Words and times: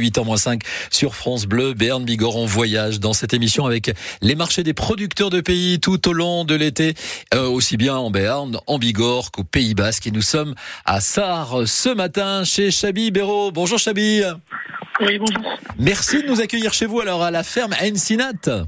8h-5 0.00 0.60
sur 0.92 1.16
France 1.16 1.46
Bleu, 1.46 1.74
Berne 1.74 2.04
Bigorre 2.04 2.36
en 2.36 2.44
voyage 2.44 3.00
dans 3.00 3.12
cette 3.12 3.34
émission 3.34 3.66
avec 3.66 3.90
les 4.22 4.36
marchés 4.36 4.62
des 4.62 4.72
producteurs 4.72 5.28
de 5.28 5.40
pays 5.40 5.80
tout 5.80 6.08
au 6.08 6.12
long 6.12 6.44
de 6.44 6.54
l'été, 6.54 6.94
euh, 7.34 7.48
aussi 7.48 7.76
bien 7.76 7.96
en 7.96 8.08
Béarn, 8.08 8.60
en 8.68 8.78
Bigorre 8.78 9.32
qu'au 9.32 9.42
Pays 9.42 9.74
Basque. 9.74 10.06
Et 10.06 10.12
nous 10.12 10.22
sommes 10.22 10.54
à 10.84 11.00
Sarre 11.00 11.66
ce 11.66 11.88
matin 11.88 12.44
chez 12.44 12.70
Chabi 12.70 13.10
Béraud. 13.10 13.50
Bonjour 13.50 13.80
Chabi. 13.80 14.22
Oui, 15.00 15.18
bonjour. 15.18 15.58
Merci 15.80 16.22
de 16.22 16.28
nous 16.28 16.40
accueillir 16.40 16.72
chez 16.72 16.86
vous 16.86 17.00
alors 17.00 17.24
à 17.24 17.32
la 17.32 17.42
ferme 17.42 17.74
Ensinat. 17.82 18.66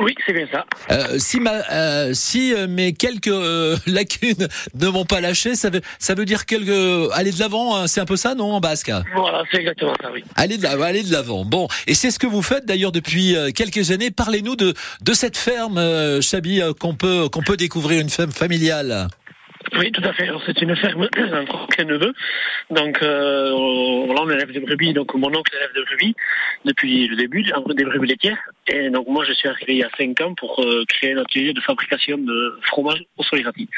Oui, 0.00 0.14
c'est 0.26 0.32
bien 0.32 0.46
ça. 0.50 0.64
Euh, 0.90 1.18
si 1.18 1.40
ma, 1.40 1.60
euh, 1.70 2.14
si 2.14 2.54
euh, 2.54 2.66
mes 2.66 2.94
quelques 2.94 3.28
euh, 3.28 3.76
lacunes 3.86 4.48
ne 4.74 4.88
m'ont 4.88 5.04
pas 5.04 5.20
lâché, 5.20 5.54
ça 5.54 5.68
veut, 5.68 5.82
ça 5.98 6.14
veut 6.14 6.24
dire 6.24 6.46
quelque, 6.46 7.10
aller 7.12 7.32
de 7.32 7.38
l'avant, 7.38 7.76
hein, 7.76 7.86
c'est 7.86 8.00
un 8.00 8.06
peu 8.06 8.16
ça, 8.16 8.34
non, 8.34 8.52
en 8.54 8.60
basque 8.60 8.90
Voilà, 9.14 9.44
c'est 9.52 9.58
exactement 9.58 9.92
ça, 10.00 10.10
oui. 10.10 10.24
Aller 10.36 10.56
de 10.56 10.62
l'avant, 10.62 10.84
aller 10.84 11.02
de 11.02 11.12
l'avant. 11.12 11.44
Bon, 11.44 11.68
et 11.86 11.92
c'est 11.94 12.10
ce 12.10 12.18
que 12.18 12.26
vous 12.26 12.40
faites 12.40 12.64
d'ailleurs 12.64 12.92
depuis 12.92 13.36
euh, 13.36 13.50
quelques 13.50 13.90
années. 13.90 14.10
Parlez-nous 14.10 14.56
de 14.56 14.72
de 15.02 15.12
cette 15.12 15.36
ferme, 15.36 15.76
euh, 15.76 16.22
Chabi, 16.22 16.62
qu'on 16.78 16.94
peut 16.94 17.28
qu'on 17.28 17.42
peut 17.42 17.58
découvrir, 17.58 18.00
une 18.00 18.10
ferme 18.10 18.32
familiale. 18.32 19.08
Oui, 19.78 19.92
tout 19.92 20.02
à 20.04 20.12
fait. 20.12 20.28
C'est 20.46 20.60
une 20.62 20.76
ferme 20.76 21.02
entre 21.32 21.82
neveu. 21.84 22.12
Donc, 22.70 23.02
euh, 23.02 23.50
on- 23.52 24.30
élève 24.30 24.52
des 24.52 24.60
brebis. 24.60 24.92
Donc, 24.92 25.14
mon 25.14 25.28
oncle 25.28 25.52
élève 25.56 25.70
des 25.74 25.82
brebis 25.84 26.14
depuis 26.64 27.08
le 27.08 27.16
début, 27.16 27.42
des 27.42 27.84
brebis 27.84 28.08
laitières. 28.08 28.38
Et 28.68 28.90
donc, 28.90 29.08
moi, 29.08 29.24
je 29.26 29.32
suis 29.32 29.48
arrivé 29.48 29.74
il 29.74 29.78
y 29.78 29.82
a 29.82 29.90
5 29.96 30.20
ans 30.20 30.34
pour 30.34 30.60
euh, 30.60 30.84
créer 30.88 31.14
un 31.14 31.18
atelier 31.18 31.52
de 31.52 31.60
fabrication 31.60 32.18
de 32.18 32.58
fromage 32.62 33.02
au 33.16 33.22
solerati. 33.24 33.68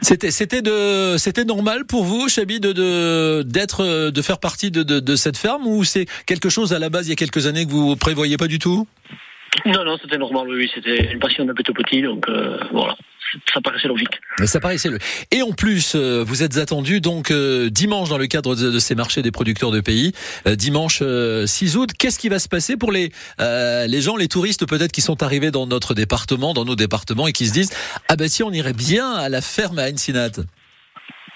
C'était 0.00 0.30
c'était 0.30 0.62
de 0.62 1.16
c'était 1.18 1.44
normal 1.44 1.84
pour 1.86 2.04
vous, 2.04 2.28
Chabi, 2.28 2.60
de 2.60 3.42
d'être 3.42 4.10
de 4.10 4.22
faire 4.22 4.38
partie 4.38 4.70
de, 4.70 4.82
de 4.82 5.00
de 5.00 5.16
cette 5.16 5.36
ferme 5.36 5.66
ou 5.66 5.84
c'est 5.84 6.06
quelque 6.26 6.48
chose 6.48 6.72
à 6.72 6.78
la 6.78 6.88
base 6.90 7.06
il 7.06 7.10
y 7.10 7.12
a 7.12 7.16
quelques 7.16 7.46
années 7.46 7.66
que 7.66 7.70
vous 7.70 7.96
prévoyez 7.96 8.36
pas 8.36 8.46
du 8.48 8.58
tout? 8.58 8.86
Non, 9.66 9.84
non, 9.84 9.96
c'était 10.00 10.18
normal, 10.18 10.48
oui, 10.48 10.70
c'était 10.74 11.12
une 11.12 11.18
passion 11.18 11.44
d'un 11.44 11.54
petit 11.54 11.72
petit. 11.72 12.02
Donc, 12.02 12.28
euh, 12.28 12.58
voilà, 12.72 12.96
ça 13.52 13.60
paraissait 13.60 13.88
logique. 13.88 14.20
Mais 14.40 14.46
ça 14.46 14.60
paraissait 14.60 14.88
le. 14.90 14.98
Et 15.30 15.42
en 15.42 15.52
plus, 15.52 15.94
euh, 15.94 16.24
vous 16.26 16.42
êtes 16.42 16.58
attendu 16.58 17.00
donc 17.00 17.30
euh, 17.30 17.70
dimanche 17.70 18.08
dans 18.08 18.18
le 18.18 18.26
cadre 18.26 18.56
de, 18.56 18.70
de 18.70 18.78
ces 18.78 18.94
marchés 18.94 19.22
des 19.22 19.30
producteurs 19.30 19.70
de 19.70 19.80
pays, 19.80 20.12
euh, 20.46 20.56
dimanche 20.56 20.98
euh, 21.02 21.46
6 21.46 21.76
août. 21.76 21.90
Qu'est-ce 21.98 22.18
qui 22.18 22.28
va 22.28 22.38
se 22.38 22.48
passer 22.48 22.76
pour 22.76 22.92
les 22.92 23.12
euh, 23.40 23.86
les 23.86 24.00
gens, 24.00 24.16
les 24.16 24.28
touristes 24.28 24.66
peut-être 24.66 24.92
qui 24.92 25.00
sont 25.00 25.22
arrivés 25.22 25.50
dans 25.50 25.66
notre 25.66 25.94
département, 25.94 26.54
dans 26.54 26.64
nos 26.64 26.76
départements 26.76 27.26
et 27.28 27.32
qui 27.32 27.46
se 27.46 27.52
disent 27.52 27.72
ah 28.08 28.16
ben 28.16 28.28
si 28.28 28.42
on 28.42 28.50
irait 28.50 28.72
bien 28.72 29.12
à 29.12 29.28
la 29.28 29.40
ferme 29.40 29.78
à 29.78 29.88
Ensinat. 29.90 30.30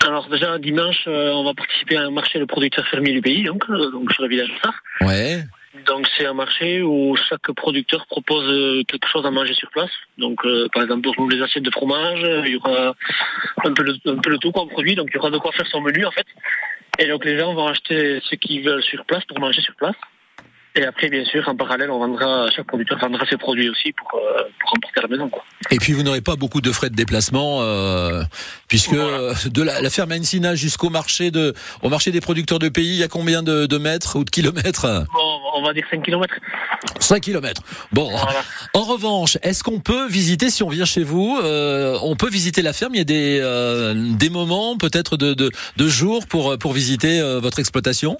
Alors, 0.04 0.28
déjà, 0.28 0.58
dimanche, 0.58 1.04
euh, 1.06 1.32
on 1.32 1.44
va 1.44 1.54
participer 1.54 1.96
à 1.96 2.02
un 2.02 2.10
marché 2.10 2.38
de 2.38 2.44
producteurs 2.44 2.86
fermiers 2.88 3.12
du 3.12 3.22
pays, 3.22 3.44
donc, 3.44 3.64
euh, 3.70 3.90
donc 3.90 4.12
sur 4.12 4.22
le 4.22 4.28
village 4.28 4.48
de 4.48 4.54
Sarre. 4.62 4.74
Ouais. 5.00 5.44
Donc 5.86 6.08
c'est 6.16 6.24
un 6.26 6.32
marché 6.32 6.80
où 6.82 7.14
chaque 7.28 7.52
producteur 7.52 8.06
propose 8.06 8.50
euh, 8.50 8.82
quelque 8.88 9.08
chose 9.08 9.26
à 9.26 9.30
manger 9.30 9.52
sur 9.52 9.68
place. 9.70 9.90
Donc 10.16 10.44
euh, 10.46 10.68
par 10.72 10.82
exemple 10.84 11.10
pour 11.14 11.28
les 11.28 11.42
assiettes 11.42 11.64
de 11.64 11.70
fromage, 11.70 12.20
il 12.46 12.52
y 12.52 12.56
aura 12.56 12.94
un 13.64 13.72
peu 13.74 13.82
le, 13.82 13.94
un 14.06 14.16
peu 14.16 14.30
le 14.30 14.38
tout 14.38 14.52
qu'on 14.52 14.66
produit, 14.66 14.94
donc 14.94 15.08
il 15.10 15.16
y 15.16 15.18
aura 15.18 15.30
de 15.30 15.38
quoi 15.38 15.52
faire 15.52 15.66
son 15.66 15.82
menu 15.82 16.06
en 16.06 16.10
fait. 16.12 16.26
Et 16.98 17.08
donc 17.08 17.24
les 17.26 17.38
gens 17.38 17.52
vont 17.54 17.66
acheter 17.66 18.20
ce 18.24 18.36
qu'ils 18.36 18.64
veulent 18.64 18.82
sur 18.82 19.04
place 19.04 19.24
pour 19.24 19.38
manger 19.38 19.60
sur 19.60 19.74
place. 19.74 19.96
Et 20.78 20.84
après 20.84 21.08
bien 21.08 21.24
sûr 21.24 21.46
en 21.48 21.56
parallèle 21.56 21.90
on 21.90 21.98
vendra 21.98 22.50
chaque 22.50 22.66
producteur 22.66 22.98
vendra 22.98 23.24
ses 23.26 23.38
produits 23.38 23.70
aussi 23.70 23.92
pour 23.92 24.14
euh, 24.14 24.42
pour 24.60 24.74
emporter 24.76 24.98
à 24.98 25.02
la 25.02 25.08
maison 25.08 25.28
quoi. 25.30 25.42
Et 25.70 25.78
puis 25.78 25.94
vous 25.94 26.02
n'aurez 26.02 26.20
pas 26.20 26.36
beaucoup 26.36 26.60
de 26.60 26.70
frais 26.70 26.90
de 26.90 26.94
déplacement 26.94 27.62
euh, 27.62 28.22
puisque 28.68 28.92
Voilà. 28.92 29.32
de 29.46 29.62
la, 29.62 29.80
la 29.80 29.88
ferme 29.90 30.12
Encina 30.12 30.54
jusqu'au 30.54 30.90
marché 30.90 31.30
de 31.30 31.54
au 31.82 31.88
marché 31.88 32.12
des 32.12 32.20
producteurs 32.20 32.58
de 32.58 32.68
pays, 32.68 32.88
il 32.88 32.98
y 32.98 33.02
a 33.02 33.08
combien 33.08 33.42
de, 33.42 33.64
de 33.64 33.78
mètres 33.78 34.16
ou 34.16 34.24
de 34.24 34.28
kilomètres? 34.30 35.06
Bon, 35.14 35.35
on 35.56 35.62
va 35.62 35.72
dire 35.72 35.84
5 35.90 36.02
km. 36.02 36.34
5 37.00 37.20
kilomètres. 37.20 37.62
Bon. 37.92 38.10
Voilà. 38.10 38.42
En 38.74 38.82
revanche, 38.82 39.38
est-ce 39.42 39.62
qu'on 39.62 39.80
peut 39.80 40.06
visiter, 40.08 40.50
si 40.50 40.62
on 40.62 40.68
vient 40.68 40.84
chez 40.84 41.02
vous, 41.02 41.38
euh, 41.42 41.98
on 42.02 42.16
peut 42.16 42.28
visiter 42.28 42.62
la 42.62 42.72
ferme? 42.72 42.94
Il 42.94 42.98
y 42.98 43.00
a 43.00 43.04
des, 43.04 43.38
euh, 43.40 43.94
des 43.94 44.30
moments, 44.30 44.76
peut-être 44.76 45.16
de, 45.16 45.34
de, 45.34 45.50
de 45.76 45.88
jours 45.88 46.26
pour, 46.26 46.58
pour 46.58 46.72
visiter 46.72 47.20
euh, 47.20 47.40
votre 47.40 47.58
exploitation? 47.58 48.18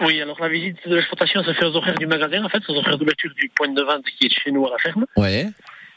Oui, 0.00 0.20
alors 0.20 0.38
la 0.40 0.48
visite 0.48 0.76
de 0.86 0.94
l'exploitation 0.94 1.42
se 1.42 1.52
fait 1.52 1.64
aux 1.64 1.74
horaires 1.74 1.98
du 1.98 2.06
magasin 2.06 2.44
en 2.44 2.48
fait, 2.48 2.62
aux 2.68 2.74
horaires 2.74 2.98
d'ouverture 2.98 3.32
du 3.34 3.50
point 3.56 3.68
de 3.68 3.82
vente 3.82 4.04
qui 4.16 4.26
est 4.26 4.30
chez 4.44 4.52
nous 4.52 4.64
à 4.66 4.70
la 4.70 4.78
ferme. 4.78 5.06
Ouais. 5.16 5.48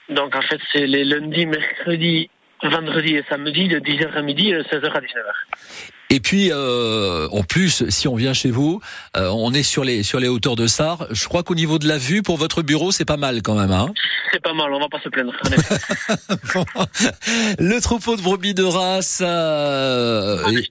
Donc 0.09 0.35
en 0.35 0.41
fait, 0.41 0.59
c'est 0.73 0.87
les 0.87 1.03
lundis, 1.03 1.45
mercredis, 1.45 2.29
vendredis 2.63 3.15
et 3.15 3.23
samedi 3.29 3.67
de 3.67 3.79
10h 3.79 4.13
à 4.13 4.21
midi 4.21 4.49
et 4.49 4.53
de 4.53 4.63
16h 4.63 4.91
à 4.91 4.99
19h. 4.99 5.91
Et 6.13 6.19
puis, 6.19 6.49
euh, 6.51 7.29
en 7.31 7.41
plus, 7.41 7.87
si 7.89 8.09
on 8.09 8.15
vient 8.15 8.33
chez 8.33 8.51
vous, 8.51 8.81
euh, 9.15 9.29
on 9.29 9.53
est 9.53 9.63
sur 9.63 9.85
les, 9.85 10.03
sur 10.03 10.19
les 10.19 10.27
hauteurs 10.27 10.57
de 10.57 10.67
Sarre. 10.67 11.07
Je 11.09 11.25
crois 11.25 11.41
qu'au 11.41 11.55
niveau 11.55 11.79
de 11.79 11.87
la 11.87 11.97
vue, 11.97 12.21
pour 12.21 12.35
votre 12.35 12.63
bureau, 12.63 12.91
c'est 12.91 13.05
pas 13.05 13.15
mal 13.15 13.41
quand 13.41 13.55
même. 13.55 13.71
Hein 13.71 13.93
C'est 14.33 14.41
pas 14.41 14.53
mal, 14.53 14.73
on 14.73 14.79
va 14.81 14.89
pas 14.89 14.99
se 15.01 15.07
plaindre. 15.07 15.31
le 17.59 17.79
troupeau 17.79 18.17
de 18.17 18.21
brebis 18.21 18.53
de 18.53 18.63
race. 18.63 19.19
euh, 19.21 20.43
Ah, 20.45 20.51
et-. 20.51 20.67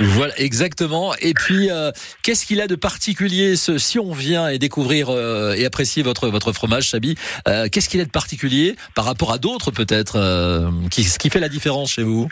Voilà, 0.00 0.36
exactement. 0.40 1.14
Et 1.20 1.32
puis, 1.32 1.70
euh, 1.70 1.92
qu'est-ce 2.22 2.44
qu'il 2.44 2.60
a 2.60 2.66
de 2.66 2.74
particulier, 2.74 3.54
ce, 3.54 3.78
si 3.78 4.00
on 4.00 4.12
vient 4.12 4.48
et 4.48 4.58
découvrir 4.58 5.10
euh, 5.10 5.54
et 5.54 5.64
apprécier 5.64 6.02
votre 6.02 6.28
votre 6.28 6.52
fromage, 6.52 6.88
Chabi 6.88 7.14
euh, 7.46 7.68
Qu'est-ce 7.70 7.88
qu'il 7.88 8.00
a 8.00 8.04
de 8.04 8.10
particulier 8.10 8.74
par 8.96 9.04
rapport 9.04 9.32
à 9.32 9.38
d'autres, 9.38 9.70
peut-être, 9.70 10.16
euh, 10.16 10.68
qui, 10.90 11.04
ce 11.04 11.20
qui 11.20 11.30
fait 11.30 11.38
la 11.38 11.48
différence 11.48 11.92
chez 11.92 12.02
vous? 12.02 12.26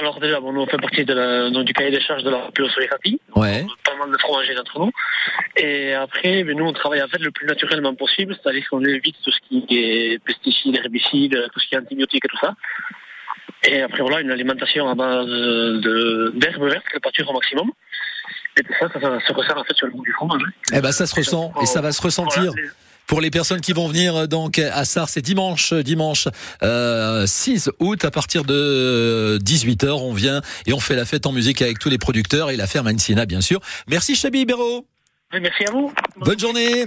Alors 0.00 0.18
déjà, 0.18 0.40
bon, 0.40 0.50
nous 0.54 0.62
on 0.62 0.66
fait 0.66 0.78
partie 0.78 1.04
de 1.04 1.12
la, 1.12 1.50
donc, 1.50 1.66
du 1.66 1.74
cahier 1.74 1.90
des 1.90 2.00
charges 2.00 2.22
de 2.24 2.30
la 2.30 2.50
Pio 2.54 2.66
Solerati. 2.70 3.20
Ouais. 3.36 3.66
Pas 3.84 3.94
mal 3.96 4.10
de 4.10 4.16
fromagers 4.18 4.54
d'entre 4.54 4.78
nous. 4.80 4.90
Et 5.56 5.92
après, 5.92 6.42
ben, 6.42 6.56
nous 6.56 6.64
on 6.64 6.72
travaille 6.72 7.02
en 7.02 7.08
fait 7.08 7.18
le 7.18 7.30
plus 7.30 7.46
naturellement 7.46 7.94
possible, 7.94 8.34
c'est-à-dire 8.42 8.64
qu'on 8.70 8.82
évite 8.84 9.16
tout 9.22 9.30
ce 9.30 9.38
qui 9.46 9.64
est 9.70 10.18
pesticides, 10.24 10.74
herbicides, 10.76 11.38
tout 11.52 11.60
ce 11.60 11.66
qui 11.68 11.74
est 11.74 11.78
antibiotiques 11.78 12.24
et 12.24 12.28
tout 12.28 12.38
ça. 12.40 12.54
Et 13.64 13.82
après 13.82 14.00
voilà, 14.00 14.20
une 14.20 14.30
alimentation 14.30 14.88
à 14.88 14.94
base 14.94 15.26
d'herbes 15.26 16.64
vertes, 16.70 16.86
de 16.94 16.98
pâture 17.00 17.28
au 17.28 17.34
maximum. 17.34 17.70
Et 18.56 18.62
tout 18.62 18.72
ça, 18.80 18.88
ça, 18.92 19.00
ça 19.00 19.20
se 19.26 19.32
ressent 19.34 19.56
en 19.58 19.64
fait 19.64 19.74
sur 19.76 19.86
le 19.86 19.92
goût 19.92 20.02
du 20.02 20.12
fromage. 20.12 20.40
hein. 20.46 20.50
Eh 20.74 20.80
ben, 20.80 20.92
ça 20.92 21.06
se 21.06 21.14
ressent 21.14 21.52
et 21.62 21.66
ça 21.66 21.82
va 21.82 21.92
se 21.92 22.00
ressentir. 22.02 22.42
Voilà, 22.52 22.62
les- 22.62 22.70
Pour 23.10 23.20
les 23.20 23.32
personnes 23.32 23.60
qui 23.60 23.72
vont 23.72 23.88
venir 23.88 24.14
euh, 24.14 24.26
donc 24.28 24.60
à 24.60 24.84
Sarre, 24.84 25.08
c'est 25.08 25.20
dimanche, 25.20 25.74
dimanche 25.74 26.28
euh, 26.62 27.26
6 27.26 27.68
août 27.80 28.04
à 28.04 28.12
partir 28.12 28.44
de 28.44 29.36
18h, 29.42 29.88
on 29.88 30.12
vient 30.12 30.42
et 30.64 30.72
on 30.72 30.78
fait 30.78 30.94
la 30.94 31.04
fête 31.04 31.26
en 31.26 31.32
musique 31.32 31.60
avec 31.60 31.80
tous 31.80 31.88
les 31.88 31.98
producteurs 31.98 32.50
et 32.50 32.56
la 32.56 32.68
ferme 32.68 32.86
Ancina 32.86 33.26
bien 33.26 33.40
sûr. 33.40 33.58
Merci 33.88 34.14
Chabi 34.14 34.42
Ibero. 34.42 34.86
Merci 35.32 35.64
à 35.66 35.72
vous. 35.72 35.92
Bonne 36.18 36.38
journée. 36.38 36.84